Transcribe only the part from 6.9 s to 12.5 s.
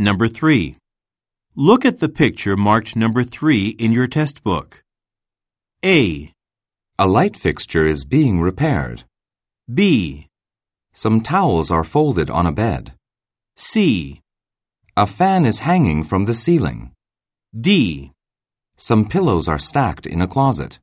A light fixture is being repaired. B, Some towels are folded on